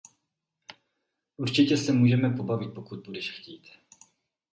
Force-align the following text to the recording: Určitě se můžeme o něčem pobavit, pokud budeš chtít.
Určitě 1.37 1.77
se 1.77 1.93
můžeme 1.93 2.23
o 2.23 2.25
něčem 2.25 2.37
pobavit, 2.37 2.73
pokud 2.73 2.99
budeš 3.07 3.31
chtít. 3.31 3.67